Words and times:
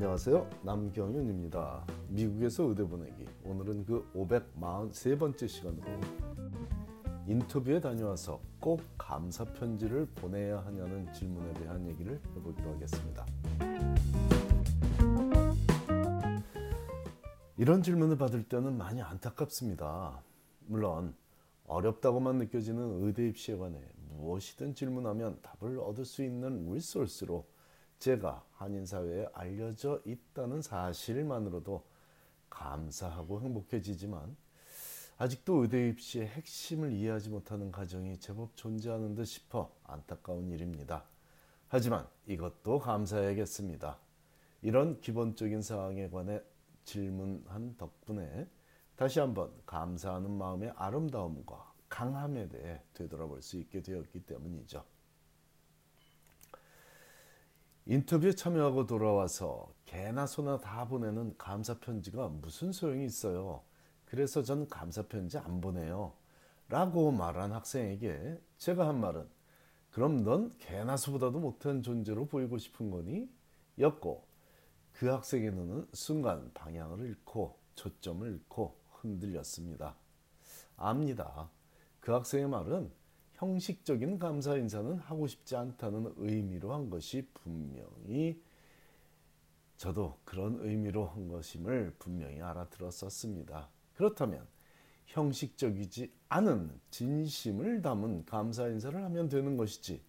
안녕하세요. 0.00 0.48
남경윤입니다. 0.62 1.84
미국에서 2.08 2.62
의대 2.62 2.82
보내기. 2.82 3.26
오늘은 3.44 3.84
그 3.84 4.10
543번째 4.14 5.46
시간으로 5.46 5.84
인터뷰에 7.26 7.82
다녀와서 7.82 8.40
꼭 8.60 8.80
감사 8.96 9.44
편지를 9.44 10.06
보내야 10.14 10.64
하냐는 10.64 11.12
질문에 11.12 11.52
대한 11.52 11.86
얘기를 11.86 12.18
해보기로 12.34 12.72
하겠습니다. 12.76 13.26
이런 17.58 17.82
질문을 17.82 18.16
받을 18.16 18.42
때는 18.42 18.78
많이 18.78 19.02
안타깝습니다. 19.02 20.22
물론 20.60 21.14
어렵다고만 21.66 22.38
느껴지는 22.38 23.04
의대 23.04 23.28
입시에 23.28 23.54
관해 23.54 23.78
무엇이든 24.16 24.74
질문하면 24.74 25.40
답을 25.42 25.78
얻을 25.78 26.06
수 26.06 26.24
있는 26.24 26.72
리소스로 26.72 27.44
제가 28.00 28.42
한인 28.52 28.86
사회에 28.86 29.28
알려져 29.34 30.00
있다는 30.06 30.62
사실만으로도 30.62 31.84
감사하고 32.48 33.42
행복해지지만 33.42 34.36
아직도 35.18 35.62
의대 35.62 35.90
입시의 35.90 36.26
핵심을 36.28 36.92
이해하지 36.92 37.28
못하는 37.28 37.70
가정이 37.70 38.18
제법 38.18 38.56
존재하는 38.56 39.14
듯 39.14 39.26
싶어 39.26 39.70
안타까운 39.84 40.50
일입니다. 40.50 41.04
하지만 41.68 42.08
이것도 42.26 42.78
감사해야겠습니다. 42.78 43.98
이런 44.62 44.98
기본적인 45.02 45.60
사항에 45.60 46.08
관해 46.08 46.42
질문한 46.84 47.76
덕분에 47.76 48.48
다시 48.96 49.20
한번 49.20 49.52
감사하는 49.66 50.30
마음의 50.30 50.72
아름다움과 50.74 51.70
강함에 51.90 52.48
대해 52.48 52.80
되돌아볼 52.94 53.42
수 53.42 53.58
있게 53.58 53.82
되었기 53.82 54.24
때문이죠. 54.24 54.82
인터뷰에 57.90 58.30
참여하고 58.30 58.86
돌아와서 58.86 59.74
개나 59.84 60.24
소나 60.24 60.60
다 60.60 60.86
보내는 60.86 61.36
감사 61.36 61.76
편지가 61.80 62.28
무슨 62.28 62.70
소용이 62.70 63.04
있어요. 63.04 63.64
그래서 64.04 64.44
전 64.44 64.68
감사 64.68 65.02
편지 65.02 65.38
안 65.38 65.60
보내요. 65.60 66.12
라고 66.68 67.10
말한 67.10 67.50
학생에게 67.50 68.40
제가 68.58 68.86
한 68.86 69.00
말은 69.00 69.28
그럼 69.90 70.22
넌 70.22 70.56
개나 70.58 70.96
소보다도 70.96 71.40
못한 71.40 71.82
존재로 71.82 72.26
보이고 72.26 72.58
싶은 72.58 72.92
거니? 72.92 73.28
였고 73.76 74.24
그 74.92 75.08
학생의 75.08 75.50
눈은 75.50 75.88
순간 75.92 76.48
방향을 76.54 77.04
잃고 77.06 77.58
초점을 77.74 78.24
잃고 78.24 78.76
흔들렸습니다. 79.00 79.96
압니다. 80.76 81.50
그 81.98 82.12
학생의 82.12 82.46
말은 82.50 82.92
형식적인 83.40 84.18
감사 84.18 84.54
인사는 84.54 84.98
하고 84.98 85.26
싶지 85.26 85.56
않다는 85.56 86.12
의미로 86.18 86.74
한 86.74 86.90
것이 86.90 87.26
분명히 87.32 88.38
저도 89.78 90.18
그런 90.26 90.58
의미로 90.60 91.06
한 91.06 91.26
것임을 91.26 91.94
분명히 91.98 92.42
알아들었었습니다. 92.42 93.70
그렇다면 93.94 94.46
형식적이지 95.06 96.12
않은 96.28 96.78
진심을 96.90 97.80
담은 97.80 98.26
감사 98.26 98.68
인사를 98.68 99.02
하면 99.02 99.30
되는 99.30 99.56
것이지 99.56 100.02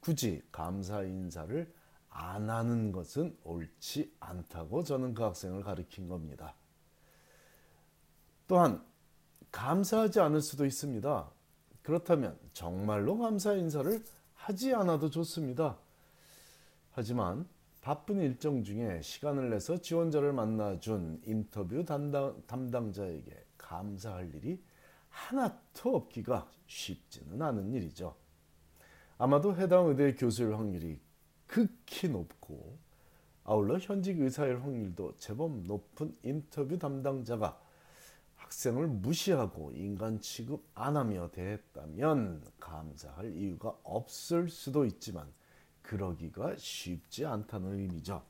굳이 0.00 0.42
감사 0.52 1.02
인사를 1.02 1.72
안 2.10 2.50
하는 2.50 2.92
것은 2.92 3.34
옳지 3.44 4.14
않다고 4.20 4.84
저는 4.84 5.14
그 5.14 5.22
학생을 5.22 5.62
가르친 5.62 6.06
겁니다. 6.06 6.54
또한 8.46 8.84
감사하지 9.50 10.20
않을 10.20 10.42
수도 10.42 10.66
있습니다. 10.66 11.33
그렇다면 11.84 12.36
정말로 12.54 13.18
감사 13.18 13.52
인사를 13.52 14.02
하지 14.32 14.74
않아도 14.74 15.10
좋습니다. 15.10 15.78
하지만 16.90 17.46
바쁜 17.82 18.20
일정 18.20 18.64
중에 18.64 19.02
시간을 19.02 19.50
내서 19.50 19.76
지원자를 19.76 20.32
만나준 20.32 21.20
인터뷰 21.26 21.84
담당, 21.84 22.42
담당자에게 22.46 23.44
감사할 23.58 24.34
일이 24.34 24.62
하나도 25.10 25.94
없기가 25.94 26.50
쉽지는 26.66 27.40
않은 27.42 27.74
일이죠. 27.74 28.16
아마도 29.18 29.54
해당 29.54 29.88
의대 29.88 30.14
교수일 30.14 30.56
확률이 30.56 30.98
극히 31.46 32.08
높고 32.08 32.78
아울러 33.44 33.76
현직 33.78 34.20
의사일 34.20 34.62
확률도 34.62 35.16
제법 35.18 35.52
높은 35.64 36.16
인터뷰 36.22 36.78
담당자가 36.78 37.60
학생을 38.44 38.86
무시하고 38.86 39.72
인간 39.72 40.20
취급 40.20 40.64
안 40.74 40.96
하며 40.96 41.30
대했다면 41.30 42.44
감사할 42.60 43.34
이유가 43.36 43.76
없을 43.82 44.48
수도 44.48 44.84
있지만 44.84 45.32
그러기가 45.82 46.54
쉽지 46.56 47.26
않다는 47.26 47.78
의미죠. 47.78 48.22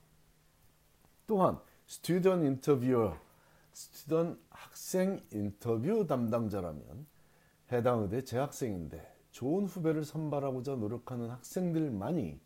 또한 1.27 1.59
스튜던 1.87 2.45
인터뷰어, 2.45 3.17
스튜던 3.73 4.41
학생 4.51 5.23
인터뷰 5.33 6.07
담당자라면 6.07 7.07
해당 7.73 8.03
의대 8.03 8.23
재학생인데 8.23 9.15
좋은 9.31 9.67
후배를 9.67 10.05
선발하고자 10.05 10.77
노력하는 10.77 11.31
학생들만이 11.31 12.41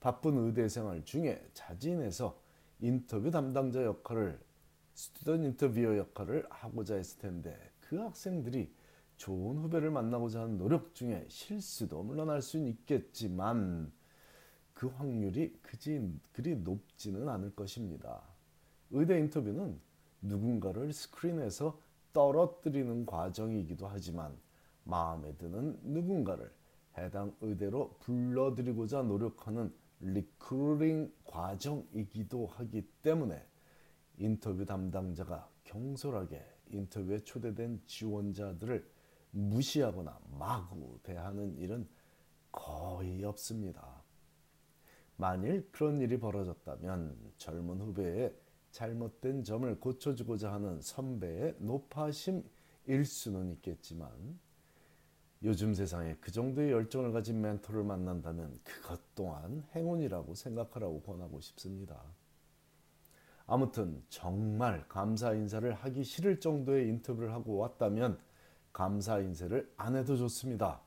바쁜 0.00 0.38
의대 0.38 0.68
생활 0.68 1.04
중에 1.04 1.44
자진해서 1.54 2.40
인터뷰 2.80 3.30
담당자 3.30 3.84
역할을 3.84 4.40
스튜던 4.94 5.44
인터뷰어 5.44 5.96
역할을 5.96 6.46
하고자 6.50 6.96
했을 6.96 7.18
텐데 7.18 7.56
그 7.80 7.96
학생들이 7.96 8.72
좋은 9.16 9.58
후배를 9.58 9.90
만나고자 9.90 10.42
하는 10.42 10.58
노력 10.58 10.94
중에 10.94 11.26
실수도 11.28 12.02
할 12.28 12.42
수는 12.42 12.66
있겠지만 12.68 13.92
그 14.74 14.88
확률이 14.88 15.52
그지, 15.62 16.18
그리 16.32 16.56
높지는 16.56 17.28
않을 17.28 17.54
것입니다. 17.54 18.20
의대 18.90 19.18
인터뷰는 19.18 19.78
누군가를 20.22 20.92
스크린에서 20.92 21.78
떨어뜨리는 22.12 23.06
과정이기도 23.06 23.86
하지만 23.86 24.36
마음에 24.84 25.34
드는 25.36 25.78
누군가를 25.82 26.52
해당 26.98 27.34
의대로 27.40 27.96
불러들이고자 28.00 29.02
노력하는 29.02 29.72
recruiting 30.00 31.12
과정이기도 31.24 32.46
하기 32.46 32.82
때문에 33.02 33.42
인터뷰 34.18 34.64
담당자가 34.64 35.48
경솔하게 35.64 36.44
인터뷰에 36.70 37.18
초대된 37.20 37.82
지원자들을 37.86 38.88
무시하거나 39.30 40.20
마구 40.38 40.98
대하는 41.02 41.56
일은 41.58 41.88
거의 42.50 43.24
없습니다. 43.24 44.02
만일 45.16 45.68
그런 45.70 46.00
일이 46.00 46.18
벌어졌다면 46.18 47.32
젊은 47.38 47.80
후배의 47.80 48.34
잘못된 48.70 49.44
점을 49.44 49.80
고쳐주고자 49.80 50.52
하는 50.52 50.80
선배의 50.80 51.56
노파심일 51.58 53.04
수는 53.04 53.50
있겠지만 53.52 54.10
요즘 55.44 55.74
세상에 55.74 56.16
그 56.20 56.30
정도의 56.30 56.70
열정을 56.70 57.12
가진 57.12 57.40
멘토를 57.40 57.82
만난다면 57.82 58.60
그것 58.62 59.00
또한 59.14 59.64
행운이라고 59.74 60.34
생각하라고 60.34 61.02
권하고 61.02 61.40
싶습니다. 61.40 62.00
아무튼 63.52 64.02
정말 64.08 64.82
감사 64.88 65.34
인사를 65.34 65.70
하기 65.74 66.04
싫을 66.04 66.40
정도의 66.40 66.88
인터뷰를 66.88 67.34
하고 67.34 67.58
왔다면 67.58 68.18
감사 68.72 69.18
인사를 69.18 69.70
안 69.76 69.94
해도 69.94 70.16
좋습니다. 70.16 70.80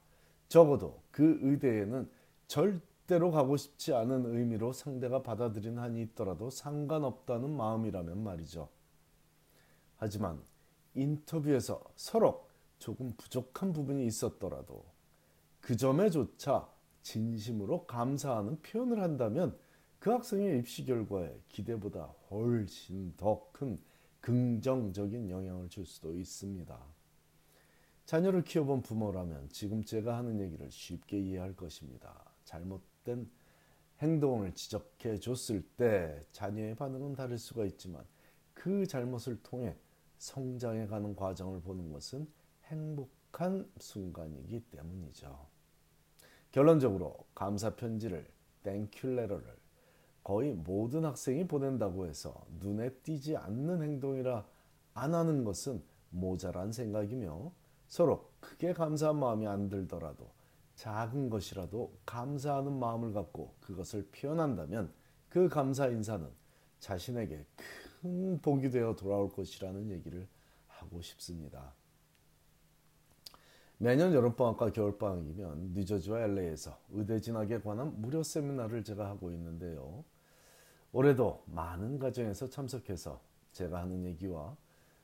적어도 0.47 0.99
그 1.11 1.37
의대에는 1.43 2.09
절대로 2.47 3.29
가고 3.29 3.55
싶지 3.55 3.93
않은 3.93 4.35
의미로 4.35 4.73
상대가 4.73 5.21
받아들인 5.21 5.77
한이 5.77 6.01
있더라도 6.01 6.49
상관없다는 6.49 7.55
마음이라면 7.55 8.23
말이죠. 8.23 8.67
하지만 9.97 10.41
인터뷰에서 10.95 11.83
서로 11.95 12.47
조금 12.79 13.13
부족한 13.15 13.73
부분이 13.73 14.07
있었더라도 14.07 14.83
그 15.61 15.77
점에조차 15.77 16.67
진심으로 17.03 17.85
감사하는 17.85 18.59
표현을 18.63 19.03
한다면 19.03 19.55
그 19.99 20.11
학생의 20.11 20.59
입시 20.59 20.85
결과에 20.85 21.35
기대보다 21.49 22.13
훨씬 22.29 23.13
더 23.17 23.49
큰 23.51 23.77
긍정적인 24.25 25.29
영향을 25.29 25.69
줄 25.69 25.85
수도 25.85 26.11
있습니다. 26.11 26.79
자녀를 28.05 28.43
키워본 28.43 28.81
부모라면 28.81 29.49
지금 29.49 29.83
제가 29.83 30.17
하는 30.17 30.39
얘기를 30.39 30.69
쉽게 30.71 31.19
이해할 31.19 31.55
것입니다. 31.55 32.23
잘못된 32.43 33.29
행동을 33.99 34.53
지적해 34.53 35.19
줬을 35.19 35.61
때 35.77 36.25
자녀의 36.31 36.75
반응은 36.75 37.13
다를 37.13 37.37
수가 37.37 37.65
있지만 37.65 38.03
그 38.53 38.87
잘못을 38.87 39.41
통해 39.43 39.77
성장해 40.17 40.87
가는 40.87 41.15
과정을 41.15 41.61
보는 41.61 41.91
것은 41.91 42.27
행복한 42.65 43.69
순간이기 43.77 44.59
때문이죠. 44.71 45.47
결론적으로 46.51 47.25
감사 47.35 47.75
편지를 47.75 48.27
thank 48.63 48.89
you 48.89 49.04
letter를 49.04 49.55
거의 50.25 50.53
모든 50.53 51.05
학생이 51.05 51.47
보낸다고 51.47 52.07
해서 52.07 52.47
눈에 52.59 52.89
띄지 53.03 53.37
않는 53.37 53.83
행동이라 53.83 54.43
안 54.95 55.13
하는 55.13 55.43
것은 55.43 55.83
모자란 56.09 56.71
생각이며 56.71 57.51
서로 57.87 58.27
크게 58.39 58.73
감사한 58.73 59.19
마음이 59.19 59.45
안 59.45 59.69
들더라도 59.69 60.31
작은 60.77 61.29
것이라도 61.29 61.93
감사하는 62.07 62.73
마음을 62.73 63.13
갖고 63.13 63.53
그것을 63.61 64.07
표현한다면 64.07 64.91
그 65.29 65.47
감사 65.47 65.87
인사는 65.89 66.27
자신에게 66.79 67.45
큰 68.01 68.41
복이 68.41 68.71
되어 68.71 68.95
돌아올 68.95 69.29
것이라는 69.29 69.91
얘기를 69.91 70.27
하고 70.67 71.03
싶습니다. 71.03 71.75
매년 73.77 74.11
여름방학과 74.11 74.71
겨울방학이면 74.71 75.73
뉴저지와 75.73 76.21
LA에서 76.21 76.79
의대 76.89 77.19
진학에 77.19 77.59
관한 77.59 78.01
무료 78.01 78.23
세미나를 78.23 78.83
제가 78.83 79.07
하고 79.07 79.31
있는데요. 79.31 80.03
올해도 80.95 81.43
많은 81.47 81.99
가정에서 81.99 82.49
참석해서 82.49 83.21
제가 83.51 83.81
하는 83.81 84.05
얘기와 84.05 84.55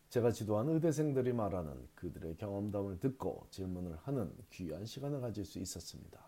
제가 0.10 0.32
지도하는 0.32 0.76
의대생들이 0.76 1.34
말하는 1.34 1.88
그들의 1.96 2.38
경험담을 2.38 3.00
듣고 3.00 3.48
질문을 3.50 3.98
하는 4.04 4.34
귀한 4.52 4.86
시간을 4.86 5.22
가질 5.22 5.46
수 5.46 5.60
있었습니다. 5.60 6.20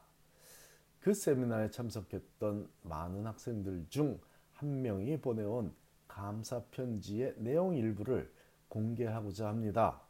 그 1.00 1.14
세미나에 1.14 1.72
참석했던 1.72 2.70
많은 2.84 3.26
학생들 3.26 3.88
중 3.90 4.20
한 4.64 4.82
명이 4.82 5.20
보내온 5.20 5.76
감사 6.08 6.64
편지의 6.72 7.36
내용 7.38 7.76
일부를 7.76 8.32
공개하고자 8.70 9.48
합니다. 9.48 10.02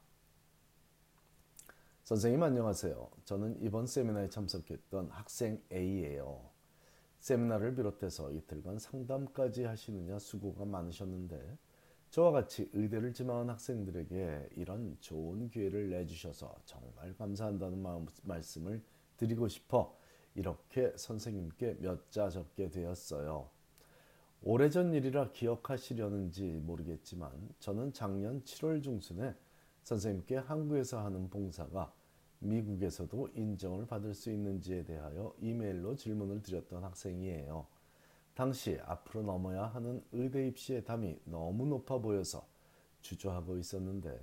선생님 2.03 2.44
안녕하세요. 2.44 3.09
저는 3.25 3.61
이번 3.61 3.88
세미나에 3.88 4.29
참석했던 4.29 5.09
학생 5.09 5.59
A예요. 5.71 6.52
세미나를 7.24 7.74
비롯해서 7.75 8.34
이틀간 8.34 8.80
상담까지 8.80 9.64
하시느냐 9.64 10.20
수고가 10.20 10.66
많으셨는데 10.66 11.58
저와 12.10 12.34
같이 12.34 12.70
의대를 12.74 13.14
지망한 13.14 13.50
학생들에게 13.50 14.50
이런 14.58 14.98
좋은 15.00 15.50
기회를 15.50 15.90
내주셔서 15.90 16.54
정말 16.66 17.16
감사한다는 17.16 17.81
마음, 17.81 18.08
말씀을 18.24 18.84
드리고 19.16 19.48
싶어 19.48 19.98
이렇게 20.36 20.92
선생님께 20.98 21.78
몇 21.80 22.12
자 22.12 22.30
적게 22.30 22.70
되었어요. 22.70 23.50
오래전 24.42 24.94
일이라 24.94 25.31
기억하시려는지 25.31 26.60
모르겠지만 26.66 27.31
저는 27.60 27.94
작년 27.94 28.44
7월 28.44 28.84
중순에 28.84 29.34
선생님께 29.84 30.36
한국에서 30.36 31.00
하는 31.00 31.30
봉사가 31.30 31.94
미국에서도 32.44 33.30
인정을 33.36 33.88
받을 33.88 34.13
수 34.13 34.31
있는지에 34.31 34.84
대하여 34.84 35.34
이메일로 35.40 35.95
질문을 35.95 36.44
드렸던 36.44 36.84
학생이에요. 36.84 37.66
당시 38.34 38.80
앞으로 38.86 39.24
넘어야 39.24 39.66
하는 39.68 40.04
의대 40.12 40.48
입시의 40.48 40.84
담이 40.84 41.19
너무 41.25 41.66
높아 41.66 42.00
보여서 42.00 42.45
주저하고 43.01 43.57
있었는데 43.57 44.19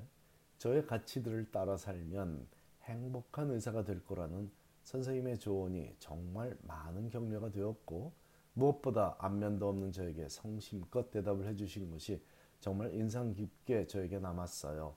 저의 0.58 0.86
가치들을 0.86 1.50
따라 1.50 1.76
살면 1.76 2.46
행복한 2.82 3.50
의사가 3.50 3.84
될 3.84 4.04
거라는 4.04 4.50
선생님의 4.84 5.38
조언이 5.38 5.94
정말 5.98 6.56
많은 6.62 7.10
격려가 7.10 7.50
되었고 7.50 8.12
무엇보다 8.54 9.16
안면도 9.18 9.68
없는 9.68 9.92
저에게 9.92 10.28
성심껏 10.28 11.10
대답을 11.10 11.46
해주신 11.48 11.90
것이 11.90 12.20
정말 12.58 12.92
인상 12.94 13.32
깊게 13.32 13.86
저에게 13.86 14.18
남았어요. 14.18 14.94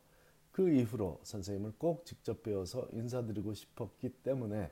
그 0.54 0.70
이후로 0.70 1.20
선생님을 1.24 1.74
꼭 1.80 2.06
직접 2.06 2.44
배워서 2.44 2.88
인사드리고 2.94 3.56
싶었기 3.56 4.10
때문에 4.22 4.72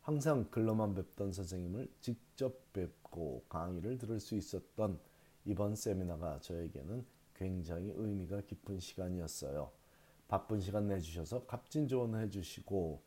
항상 0.00 0.48
글로만 0.52 0.94
뵙던 0.94 1.32
선생님을 1.32 1.88
직접 2.00 2.72
뵙고 2.72 3.42
강의를 3.48 3.98
들을 3.98 4.20
수 4.20 4.36
있었던 4.36 5.00
이번 5.44 5.74
세미나가 5.74 6.38
저에게는 6.38 7.04
굉장히 7.34 7.92
의미가 7.96 8.42
깊은 8.42 8.78
시간이었어요. 8.78 9.68
바쁜 10.28 10.60
시간 10.60 10.86
내주셔서 10.86 11.44
값진 11.46 11.88
조언을 11.88 12.22
해주시고 12.22 13.02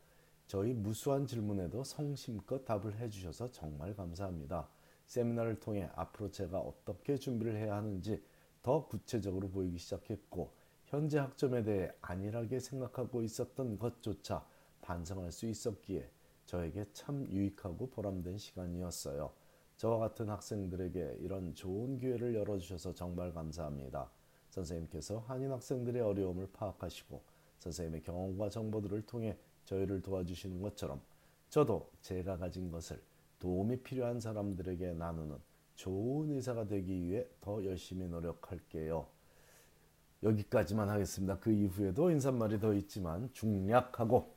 저희 0.46 0.74
무수한 0.74 1.26
질문에도 1.26 1.84
성심껏 1.84 2.66
답을 2.66 2.98
해주셔서 2.98 3.50
정말 3.50 3.96
감사합니다. 3.96 4.68
세미나를 5.06 5.58
통해 5.58 5.88
앞으로 5.94 6.30
제가 6.30 6.58
어떻게 6.58 7.16
준비를 7.16 7.56
해야 7.56 7.76
하는지 7.76 8.22
더 8.62 8.86
구체적으로 8.86 9.48
보이기 9.48 9.78
시작했고 9.78 10.59
현재 10.90 11.20
학점에 11.20 11.62
대해 11.62 11.88
안일하게 12.00 12.58
생각하고 12.58 13.22
있었던 13.22 13.78
것조차 13.78 14.44
반성할 14.82 15.30
수 15.30 15.46
있었기에 15.46 16.10
저에게 16.46 16.84
참 16.92 17.28
유익하고 17.28 17.90
보람된 17.90 18.38
시간이었어요. 18.38 19.30
저와 19.76 19.98
같은 19.98 20.28
학생들에게 20.28 21.18
이런 21.20 21.54
좋은 21.54 21.96
기회를 21.96 22.34
열어주셔서 22.34 22.94
정말 22.94 23.32
감사합니다. 23.32 24.10
선생님께서 24.48 25.20
한인 25.20 25.52
학생들의 25.52 26.02
어려움을 26.02 26.48
파악하시고 26.52 27.22
선생님의 27.60 28.02
경험과 28.02 28.48
정보들을 28.48 29.02
통해 29.02 29.38
저희를 29.66 30.02
도와주시는 30.02 30.60
것처럼 30.60 31.00
저도 31.50 31.88
제가 32.00 32.36
가진 32.36 32.68
것을 32.68 33.00
도움이 33.38 33.84
필요한 33.84 34.18
사람들에게 34.18 34.94
나누는 34.94 35.38
좋은 35.76 36.32
의사가 36.32 36.66
되기 36.66 37.00
위해 37.04 37.24
더 37.40 37.64
열심히 37.64 38.08
노력할게요. 38.08 39.19
여기까지만 40.22 40.88
하겠습니다. 40.88 41.38
그 41.38 41.50
이후에도 41.50 42.10
인사말이 42.10 42.60
더 42.60 42.74
있지만 42.74 43.30
중략하고 43.32 44.34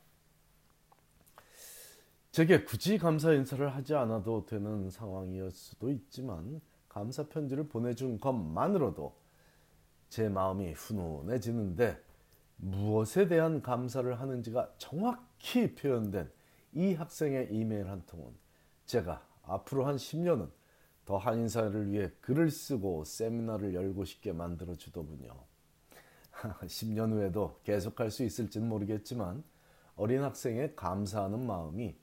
제게 2.31 2.63
굳이 2.63 2.97
감사 2.97 3.31
인사를 3.31 3.75
하지 3.75 3.93
않아도 3.93 4.45
되는 4.45 4.89
상황이었 4.89 5.51
수도 5.53 5.91
있지만 5.91 6.61
감사 6.89 7.27
편지를 7.27 7.67
보내준 7.67 8.19
것만으로도 8.19 9.15
제 10.09 10.29
마음이 10.29 10.73
훈훈해지는데 10.73 12.01
무엇에 12.57 13.27
대한 13.27 13.61
감사를 13.61 14.19
하는지가 14.19 14.73
정확히 14.77 15.75
표현된 15.75 16.31
이 16.73 16.93
학생의 16.93 17.49
이메일 17.51 17.89
한 17.89 18.03
통은 18.05 18.25
제가 18.85 19.25
앞으로 19.43 19.85
한 19.85 19.97
10년은 19.97 20.49
더 21.05 21.17
한인사를 21.17 21.91
위해 21.91 22.11
글을 22.21 22.49
쓰고 22.49 23.03
세미나를 23.03 23.73
열고 23.73 24.05
싶게 24.05 24.31
만들어 24.31 24.75
주더군요. 24.75 25.35
10년 26.65 27.11
후에도 27.11 27.59
계속할 27.63 28.11
수 28.11 28.23
있을지는 28.23 28.67
모르겠지만 28.67 29.43
어린 29.95 30.23
학생의 30.23 30.75
감사하는 30.75 31.45
마음이 31.45 31.95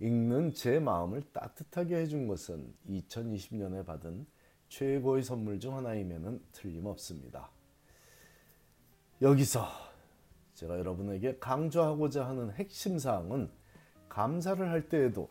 읽는 0.00 0.52
제 0.52 0.78
마음을 0.78 1.22
따뜻하게 1.32 1.96
해준 1.96 2.28
것은 2.28 2.74
2020년에 2.88 3.86
받은 3.86 4.26
최고의 4.68 5.22
선물 5.22 5.58
중 5.58 5.76
하나임에는 5.76 6.42
틀림없습니다. 6.52 7.50
여기서 9.22 9.66
제가 10.54 10.78
여러분에게 10.78 11.38
강조하고자 11.38 12.26
하는 12.26 12.50
핵심 12.52 12.98
사항은 12.98 13.50
감사를 14.08 14.68
할 14.68 14.88
때에도 14.88 15.28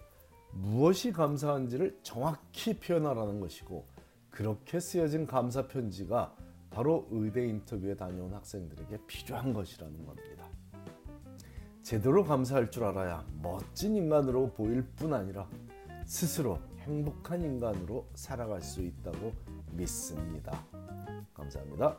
무엇이 0.52 1.12
감사한지를 1.12 2.00
정확히 2.02 2.80
표현하라는 2.80 3.40
것이고 3.40 3.86
그렇게 4.32 4.80
쓰여진 4.80 5.28
감사 5.28 5.68
편지가 5.68 6.36
바로 6.76 7.08
의대 7.10 7.48
인터뷰에 7.48 7.96
다녀온 7.96 8.34
학생들에게 8.34 8.98
필요한 9.08 9.54
것이라는 9.54 10.06
겁니다. 10.06 10.46
제대로 11.82 12.26
감사할 12.26 12.70
줄 12.70 12.84
알아야 12.84 13.26
멋진 13.42 13.96
인간으로 13.96 14.52
보일 14.52 14.84
뿐 14.98 15.14
아니라 15.14 15.48
스스로 16.04 16.60
행복한 16.80 17.42
인간으로 17.42 18.10
살아갈 18.14 18.62
수 18.62 18.82
있다고 18.82 19.32
믿습니다. 19.72 20.66
감사합니다. 21.34 21.98